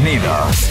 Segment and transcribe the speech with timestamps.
[0.00, 0.67] bienvenidos.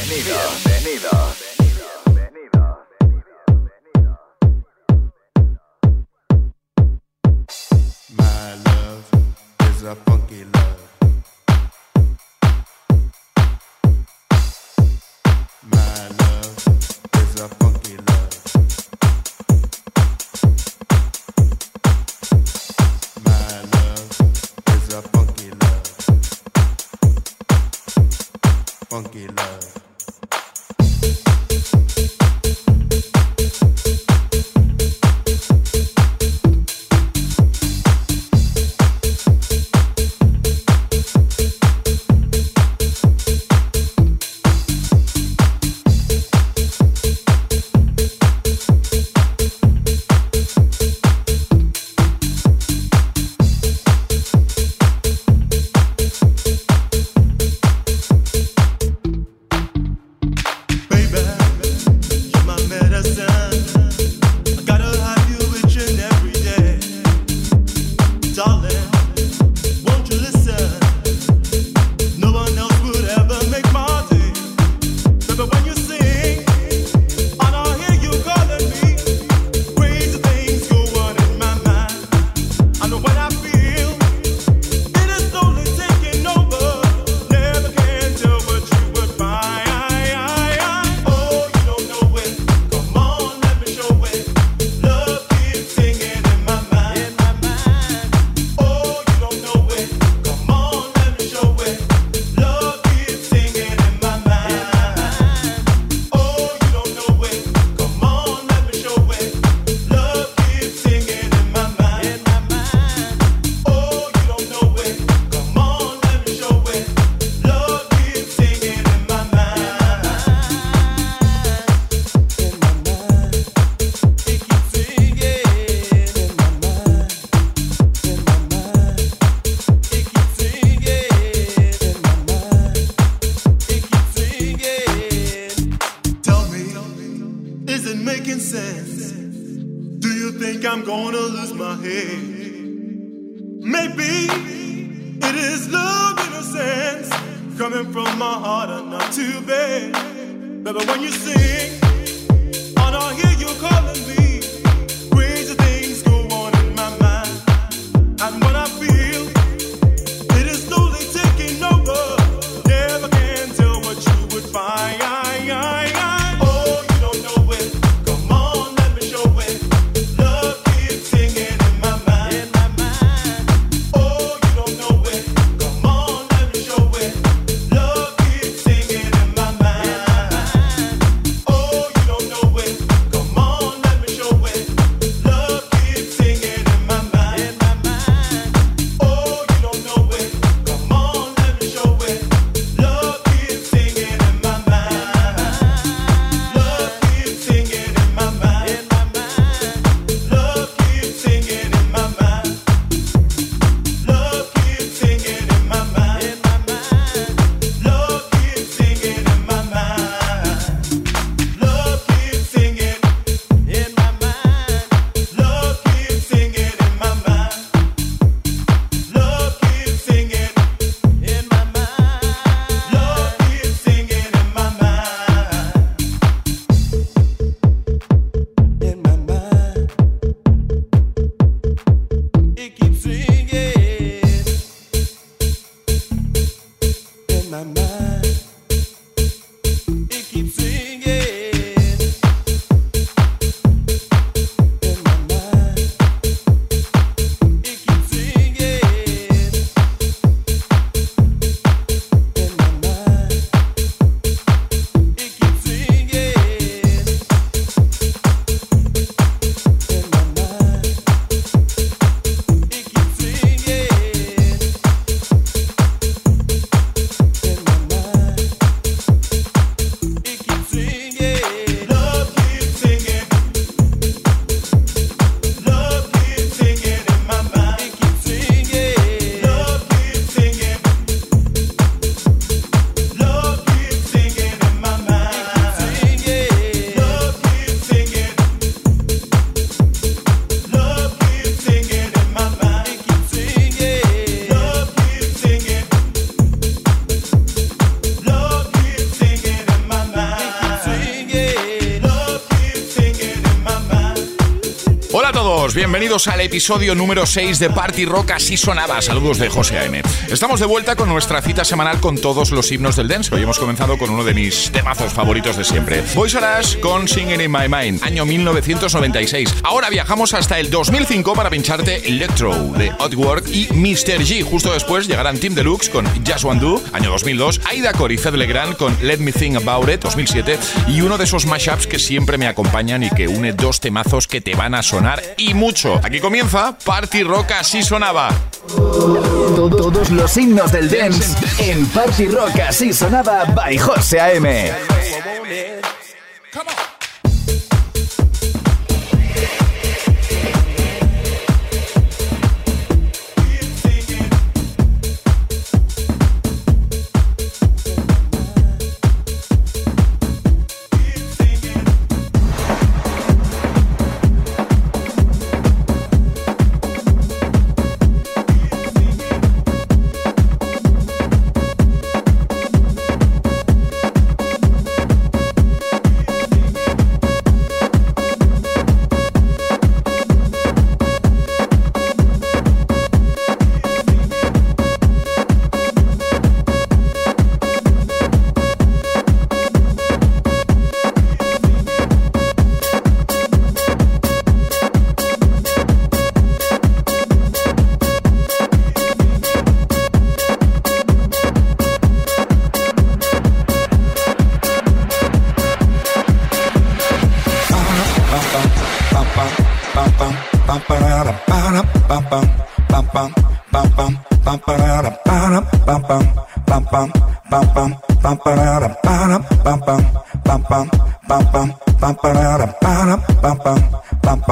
[306.57, 308.99] Episodio número 6 de Party Rock Así Sonaba.
[308.99, 310.01] Saludos de José A.M.
[310.27, 313.33] Estamos de vuelta con nuestra cita semanal con todos los himnos del dance.
[313.35, 316.03] Hoy hemos comenzado con uno de mis temazos favoritos de siempre.
[316.15, 316.47] Boys R
[316.81, 319.57] con Singing in My Mind, año 1996.
[319.63, 324.23] Ahora viajamos hasta el 2005 para pincharte Electro de Work y Mr.
[324.25, 324.41] G.
[324.41, 328.33] Justo después llegarán Team Deluxe con Just One Do, año 2002, Aida Core y Fed
[328.33, 330.57] Legrand con Let Me Think About It, 2007,
[330.87, 334.41] y uno de esos mashups que siempre me acompañan y que une dos temazos que
[334.41, 336.01] te van a sonar y mucho.
[336.03, 338.29] Aquí comienza Party Rock así sonaba.
[338.75, 344.71] Todos los himnos del dance en Party Rock así sonaba by José A.M.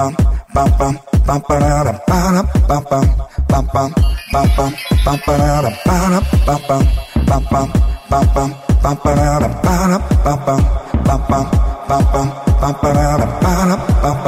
[0.06, 0.13] bam
[0.54, 0.96] bam bam
[1.28, 3.06] bam ba da da ba da bam
[3.50, 3.92] bam bam bam
[4.34, 4.72] bam bam
[5.06, 5.98] bam ba da da ba
[6.46, 6.84] da bam
[7.28, 7.69] bam bam bam
[8.10, 8.50] bam bam
[8.84, 10.62] bam ba da da ba da bam
[11.06, 11.46] bam bam bam
[11.90, 12.28] bam bam
[12.62, 14.19] bam ba da da ba da bam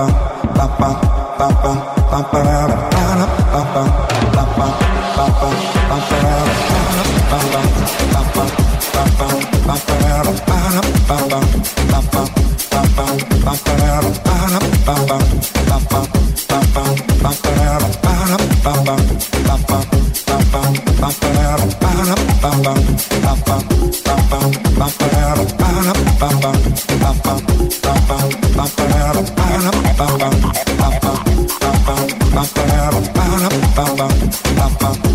[0.56, 0.96] bam bam bam
[1.40, 1.78] bam bam
[2.12, 3.90] bam ba da da ba da bam bam
[4.36, 5.32] bam bam bum
[34.80, 35.07] bum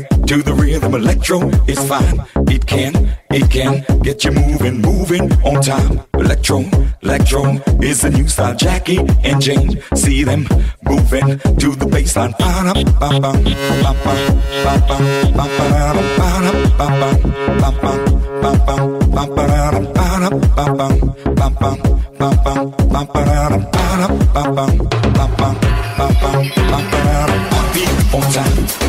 [0.00, 1.50] to the rhythm electro.
[1.66, 6.00] It's fine, it can it can get you moving, moving on time.
[6.14, 6.62] Electro,
[7.02, 8.54] electro is the new style.
[8.54, 10.46] Jackie and Jane, see them
[10.84, 12.32] moving to the baseline.
[27.74, 27.80] Be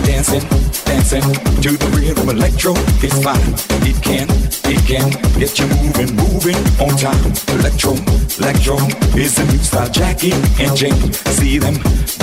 [0.06, 0.42] dancing,
[0.86, 1.22] dancing
[1.62, 2.30] to the rhythm.
[2.30, 3.54] Electro is fine.
[3.88, 4.35] It can
[4.68, 7.22] it can get you moving, moving on time.
[7.60, 7.94] Electro,
[8.42, 8.78] electro
[9.14, 9.90] is the new style.
[9.90, 11.76] Jackie and Jane, see them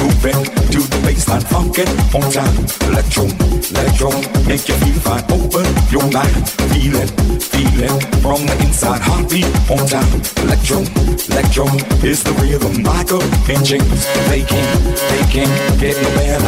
[0.02, 0.42] moving
[0.75, 2.57] to the baseline, funkin' on time.
[2.90, 3.31] Electro,
[3.71, 4.11] electro,
[4.47, 5.25] make you feel fine.
[5.31, 6.42] Open your mind,
[6.75, 9.00] feel it, feel it from the inside.
[9.02, 10.11] Heartbeat on time.
[10.42, 10.83] Electro,
[11.31, 11.66] electro
[12.02, 12.83] is the rhythm.
[12.83, 14.66] Michael and James, they can,
[15.14, 16.42] they can't get no better.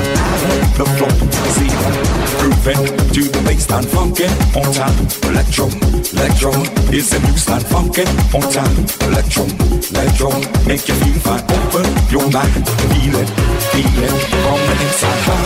[0.75, 1.15] The floor,
[1.55, 1.95] see them
[2.43, 2.83] grooving
[3.15, 5.31] to the baseline, funkin' on time.
[5.31, 5.69] Electro electro,
[6.13, 6.51] electro.
[6.91, 8.77] It's a new style, funkin' on time.
[9.09, 9.45] Electro,
[9.91, 10.31] electro.
[10.67, 11.43] Make you feel fine.
[11.43, 13.29] Open your mind, feel it,
[13.71, 15.21] feel it from the inside.
[15.27, 15.37] Ba,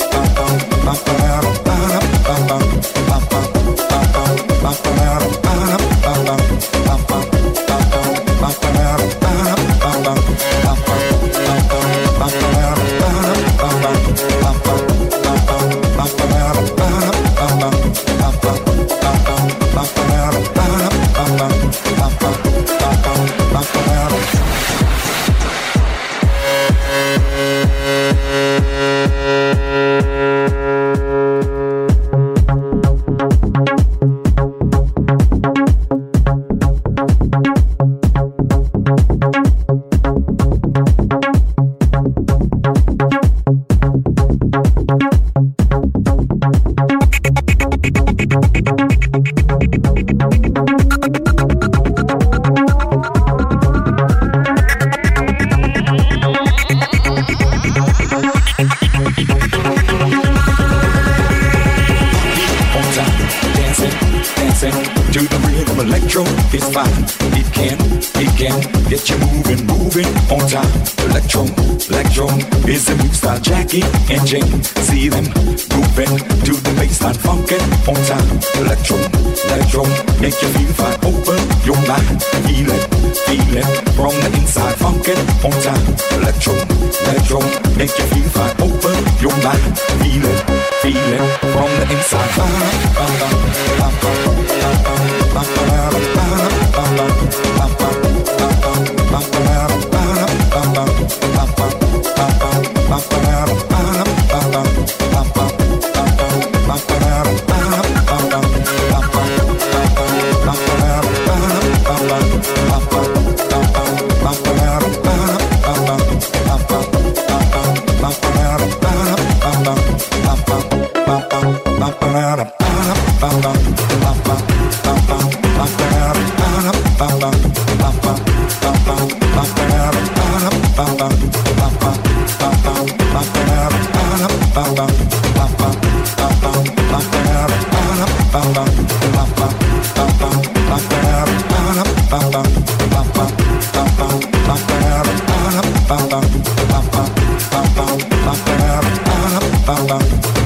[149.79, 150.37] about me.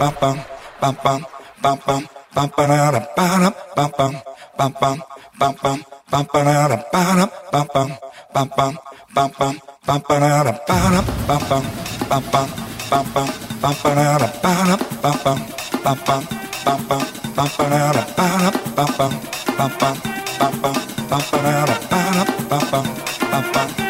[0.00, 0.36] pam pam
[0.80, 1.20] pam pam
[1.62, 2.02] pam pam
[2.34, 4.12] pam parara para pam pam
[4.56, 4.96] pam pam
[5.38, 5.78] pam pam
[6.10, 7.88] pam parara para pam pam
[8.32, 8.78] pam pam
[9.14, 9.54] pam pam
[9.86, 11.62] pam parara para pam pam
[12.08, 12.48] pam pam
[12.90, 13.26] pam pam
[13.60, 15.44] pam parara para pam pam
[15.84, 16.22] pam pam
[16.64, 17.02] pam pam
[17.36, 19.20] pam parara para pam pam
[19.58, 19.96] pam pam
[20.38, 20.74] pam pam
[21.10, 22.84] pam parara para pam pam
[23.30, 23.89] pam pam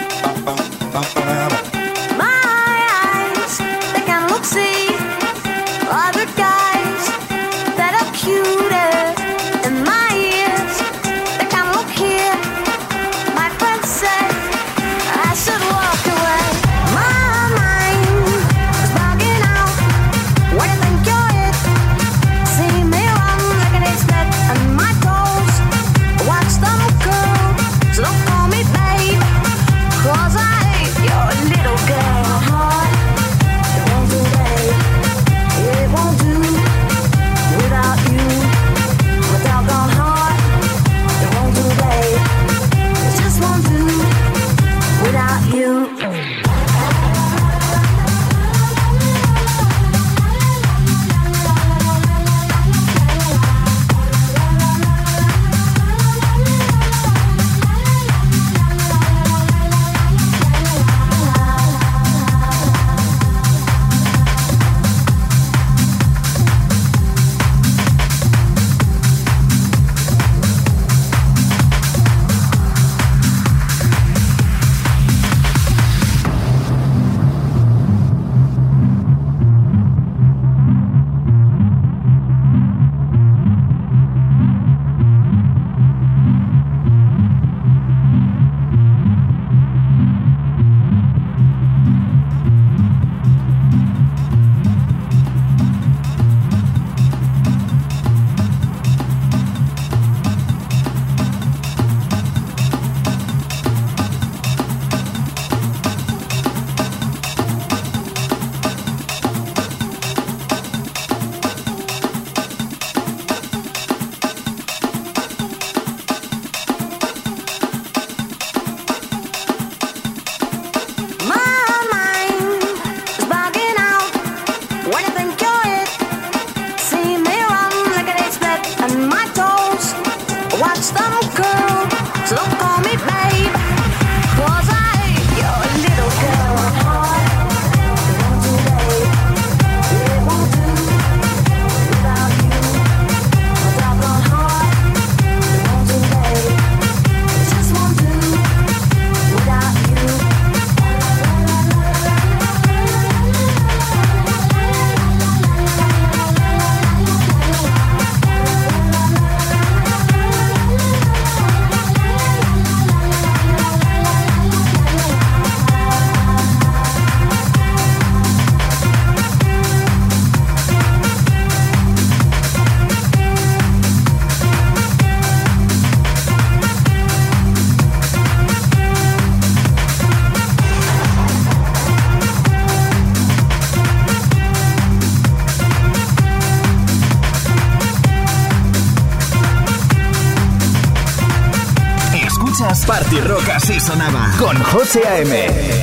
[194.72, 195.79] José A.M.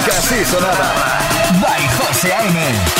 [0.00, 0.94] Rock así sonaba.
[1.60, 2.99] By José A.M.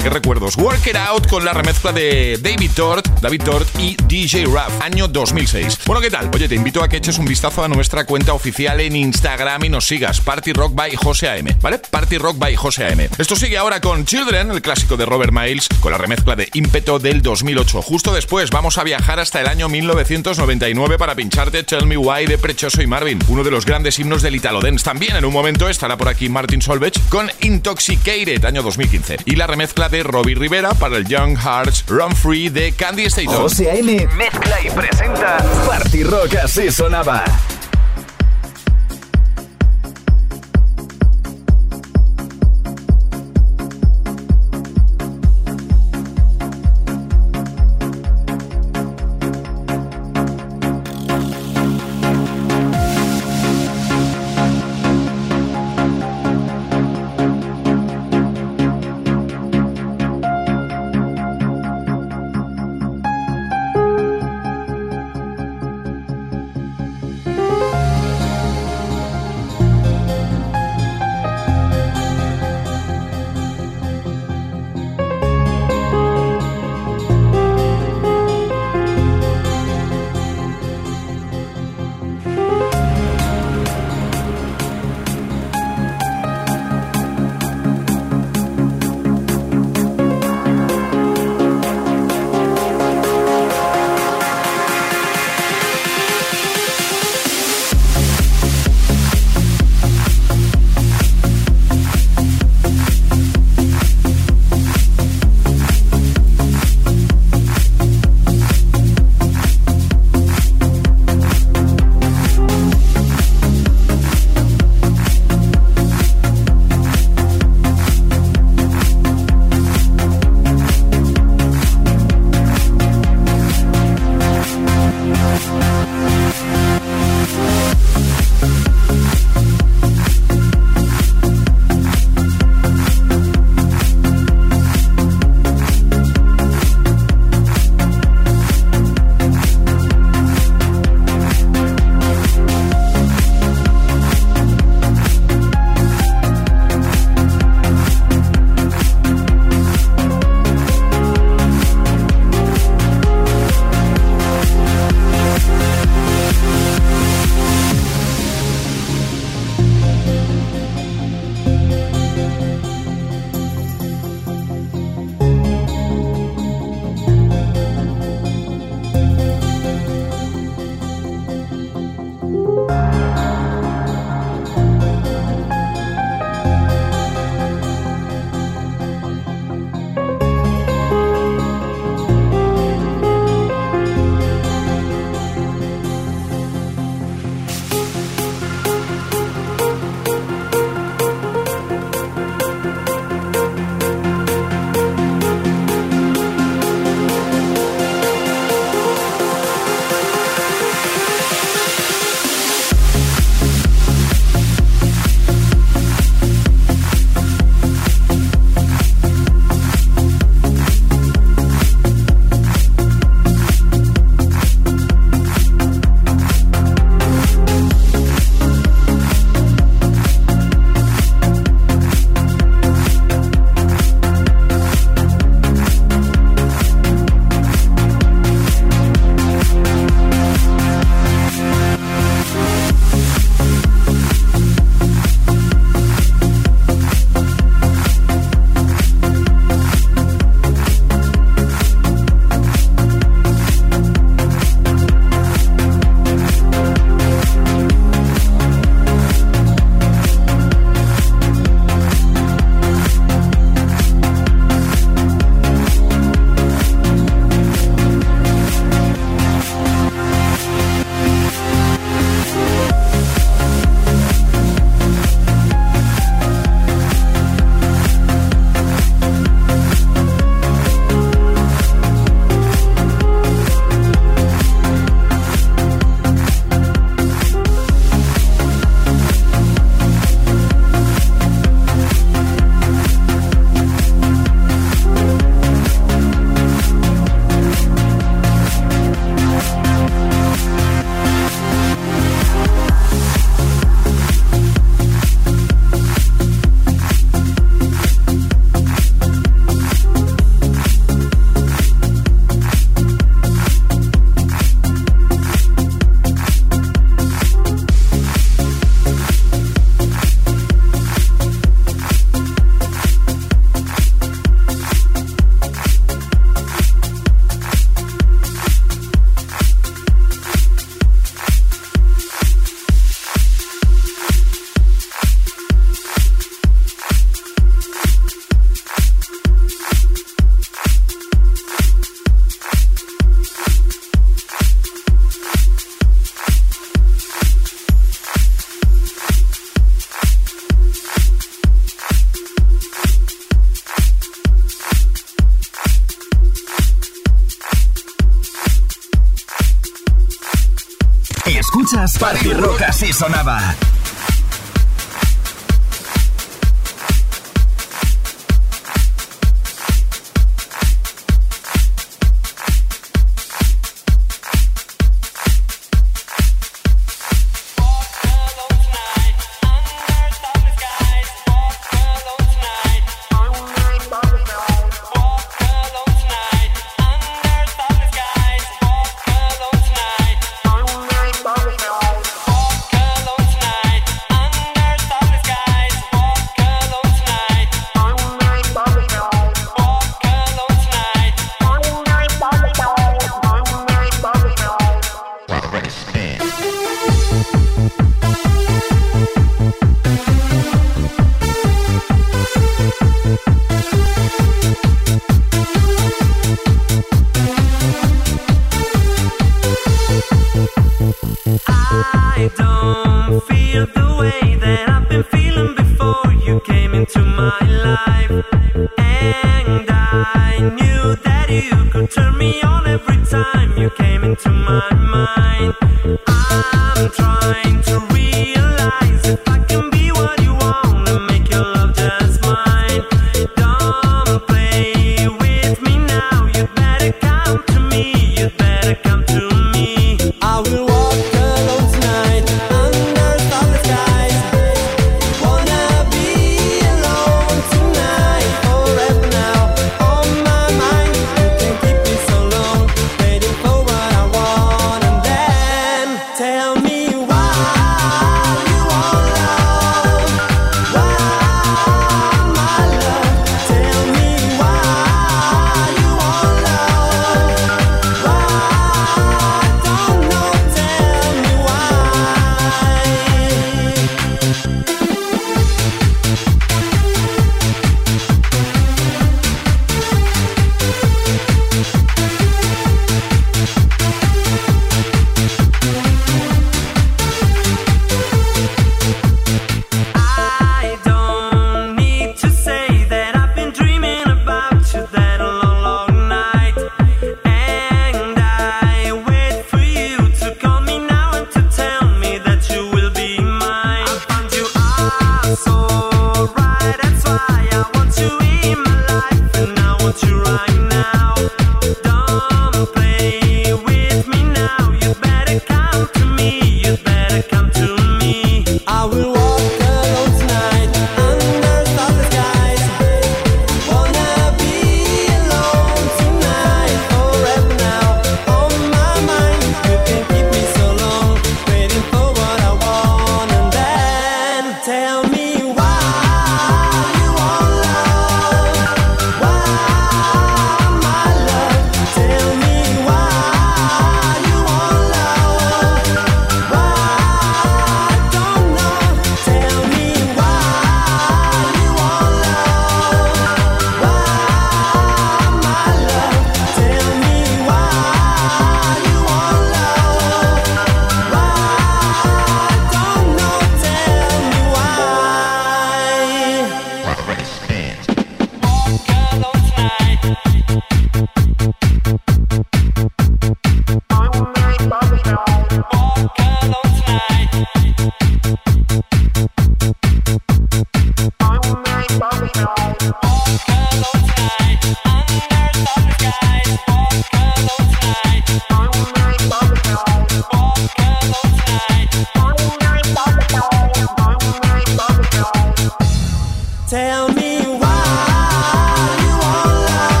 [0.00, 0.56] qué recuerdos.
[0.56, 5.08] Work It Out con la remezcla de David Tort, David Tort y DJ Raff, año
[5.08, 5.77] 2006.
[5.88, 6.28] Bueno, ¿qué tal?
[6.34, 9.68] Oye, te invito a que eches un vistazo a nuestra cuenta oficial en Instagram y
[9.70, 10.20] nos sigas.
[10.20, 11.78] Party Rock by José AM, ¿vale?
[11.78, 13.08] Party Rock by José AM.
[13.16, 16.98] Esto sigue ahora con Children, el clásico de Robert Miles, con la remezcla de Ímpeto
[16.98, 17.80] del 2008.
[17.80, 22.36] Justo después vamos a viajar hasta el año 1999 para pincharte Tell Me Why de
[22.36, 24.84] Prechoso y Marvin, uno de los grandes himnos del Italo Dance.
[24.84, 29.20] También en un momento estará por aquí Martin Solveig con Intoxicated año 2015.
[29.24, 33.28] Y la remezcla de Robbie Rivera para el Young Hearts Run Free de Candy State.
[33.28, 34.06] José A.M.
[34.18, 35.38] mezcla y presenta
[35.78, 37.22] Party Rock así sonaba.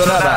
[0.00, 0.29] Rock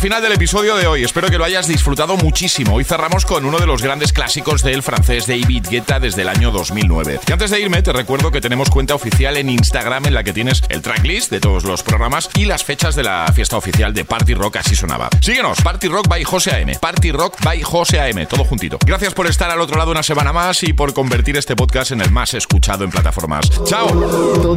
[0.00, 1.04] al final del episodio de hoy.
[1.04, 2.76] Espero que lo hayas disfrutado muchísimo.
[2.76, 6.50] Hoy cerramos con uno de los grandes clásicos del francés David Guetta desde el año
[6.50, 7.20] 2009.
[7.26, 10.32] Y antes de irme, te recuerdo que tenemos cuenta oficial en Instagram en la que
[10.32, 14.06] tienes el tracklist de todos los programas y las fechas de la fiesta oficial de
[14.06, 15.10] Party Rock, así sonaba.
[15.20, 16.78] Síguenos, Party Rock by José AM.
[16.80, 18.78] Party Rock by José AM, todo juntito.
[18.86, 22.00] Gracias por estar al otro lado una semana más y por convertir este podcast en
[22.00, 23.50] el más escuchado en plataformas.
[23.66, 23.88] ¡Chao!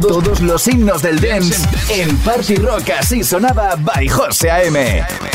[0.00, 5.33] Todos los himnos del dance en Party Rock, así sonaba by José AM.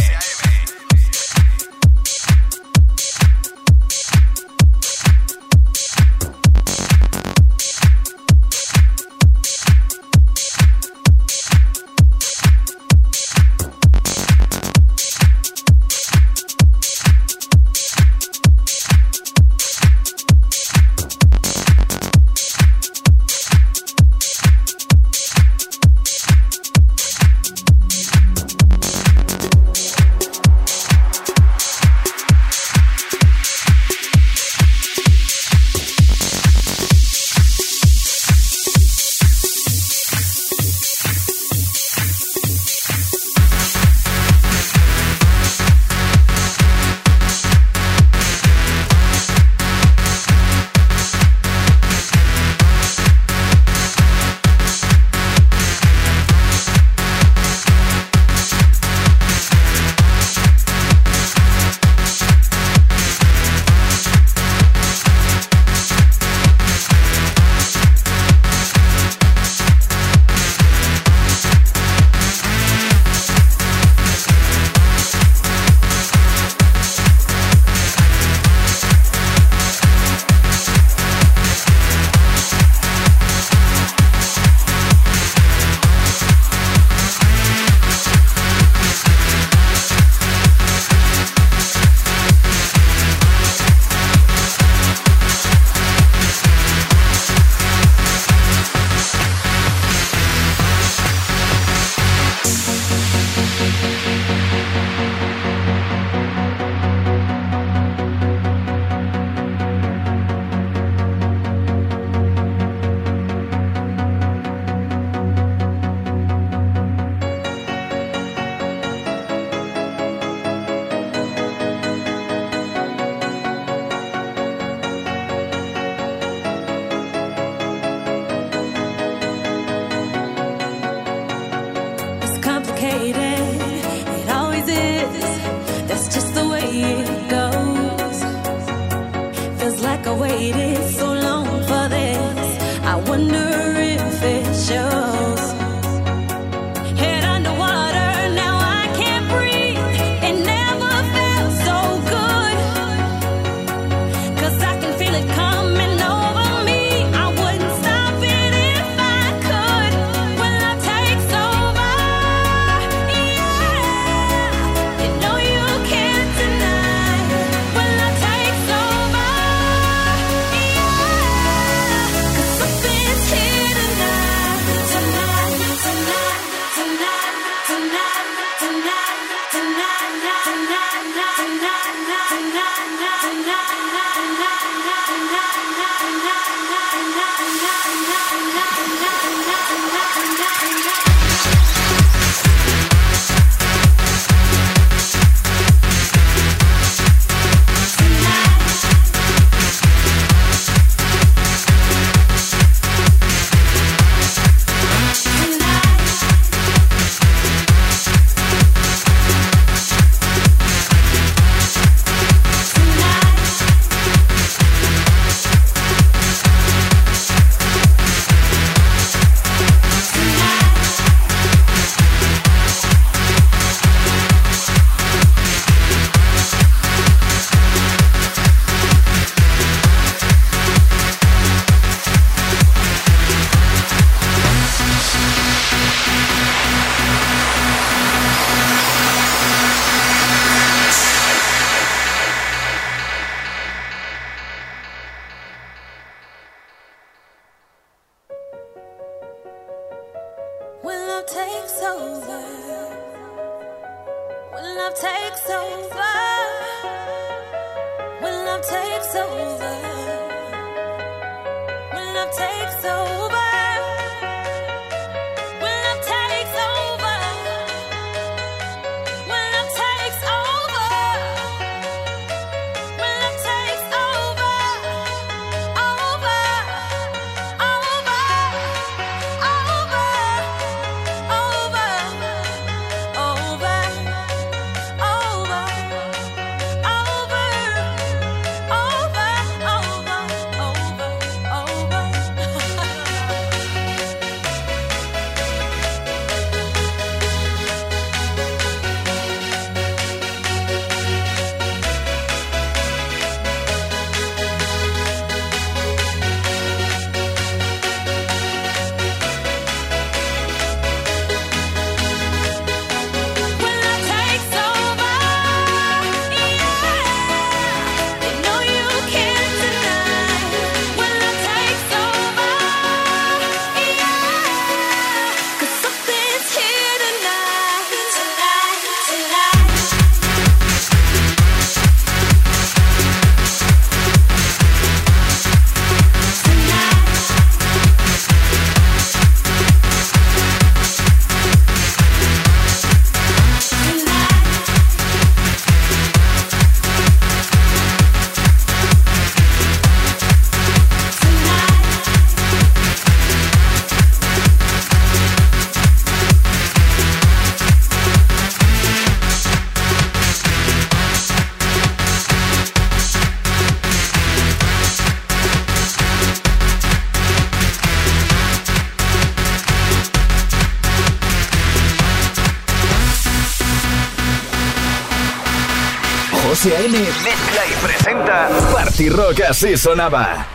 [376.62, 376.92] José A.M.
[376.92, 380.46] mezcla y presenta Party Rock así sonaba.